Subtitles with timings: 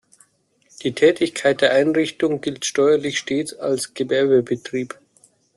[0.81, 4.97] Die Tätigkeit der Einrichtung gilt steuerlich stets als Gewerbebetrieb.